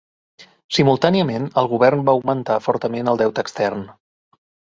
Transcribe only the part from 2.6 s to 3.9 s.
fortament el deute extern.